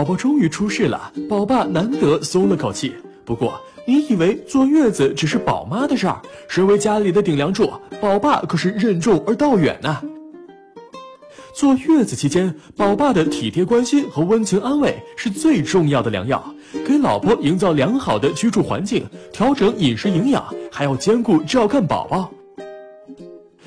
[0.00, 2.94] 宝宝终于出世了，宝爸难得松了口气。
[3.22, 6.22] 不过，你以为坐月子只是宝妈的事儿？
[6.48, 10.00] 身为家里的顶梁柱，宝爸可是任重而道远呐。
[11.52, 16.42] 坐月子期间，宝爸的体贴关心和温情安慰是最重要的良药。
[16.86, 20.42] 给老婆营造良好的居住环境，调整饮食营养，
[20.72, 22.32] 还要兼顾照看宝宝。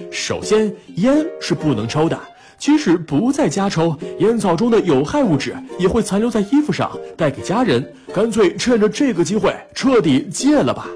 [0.09, 2.19] 首先，烟是不能抽的。
[2.63, 7.93] 即使不在家抽，烟草中的有害物质也会残留在衣服上，带给家人。
[8.13, 10.87] 干脆趁着这个机会彻底戒了吧。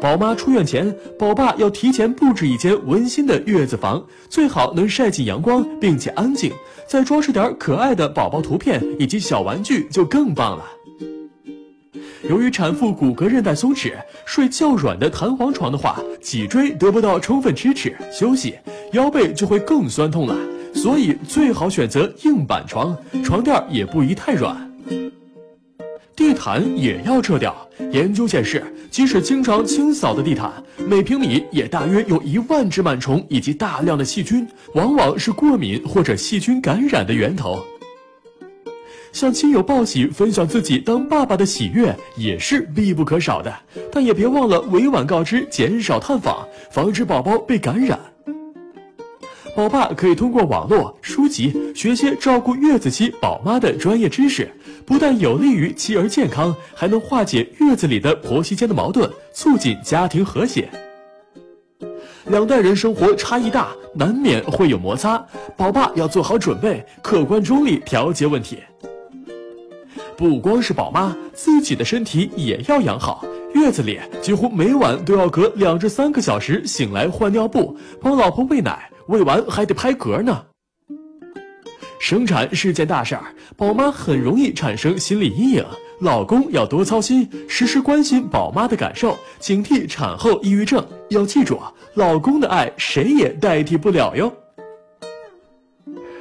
[0.00, 6.50] 宝妈出院前，宝爸要提前布置一间温馨的月子房，最好能晒进阳光，并且安静。
[6.88, 10.64] 再装饰点可爱的宝宝图片以及小玩具，就更棒了。
[12.28, 13.92] 由于产妇骨骼韧带松弛，
[14.24, 18.54] 睡较软的弹簧床的话，脊椎得不到充分支持休息，
[18.92, 20.36] 腰背就会更酸痛了。
[20.74, 24.56] 所以最好选择硬板床，床垫也不宜太软。
[26.16, 27.54] 地毯也要撤掉。
[27.92, 30.50] 研究显示，即使经常清扫的地毯，
[30.88, 37.62] 每平米也大约有一万只螨虫以及大量的细菌，往往是过敏或者细菌感染的源头。
[39.16, 43.50] 向亲友报喜、分享自己当爸爸的喜悦也是必不可少的，
[43.90, 47.98] 但也别忘了委婉告知，减少探访，防止宝宝被感染。
[49.56, 60.68] 宝爸可以通过网络、书籍学些照顾月子期宝妈的专业知识，不但有利于妻儿健康，还能化解月子里的婆媳间的矛盾，促进家庭和谐。
[62.26, 68.58] 两代人生活差异大，难免会有摩擦，宝爸要做好准备，客观中立调节问题。
[70.16, 73.24] 不光是宝妈，自己的身体也要养好。
[73.54, 78.90] 月子里几乎每晚都要隔两至三个小时醒来换尿布，帮老婆喂奶。
[79.08, 80.42] 喂完还得拍嗝呢。
[82.00, 83.24] 生产是件大事儿，
[83.56, 85.64] 宝妈很容易产生心理阴影，
[86.00, 90.84] 老公要多操心，时时关心宝妈的感受，警惕产后抑郁症。
[91.10, 91.60] 要记住，
[91.94, 94.32] 老公的爱谁也代替不了哟。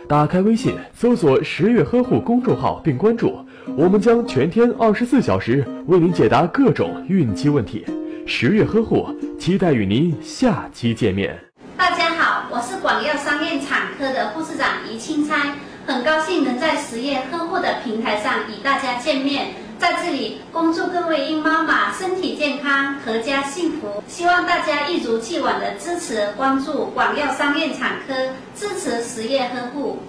[0.08, 3.44] 打开微信，搜索“十月呵护”公众号并关注，
[3.76, 7.84] 我们将全天二十四小时为您解答各种孕期问题。
[8.28, 9.08] 十月呵护，
[9.40, 11.36] 期待与您下期见面。
[11.76, 15.56] 大家好，我是广药三院产科的护士长于青钗，
[15.88, 19.56] 很高兴能在十月呵护的平台上与大家见面。
[19.78, 24.04] 在这里恭祝各位孕妈妈身体健康，阖家幸福。
[24.08, 28.14] 希望大家一如既往的支持关注广药商院产科，
[28.56, 30.00] 支持实业呵护。